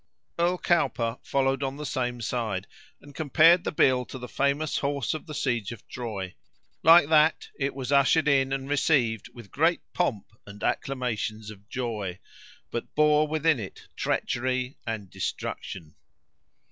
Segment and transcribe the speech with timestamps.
[0.39, 2.65] Earl Cowper followed on the same side,
[3.01, 6.33] and compared the bill to the famous horse of the siege of Troy.
[6.81, 12.17] Like that, it was ushered in and received with great pomp and acclamations of joy,
[12.71, 15.93] but bore within it treachery and destruction.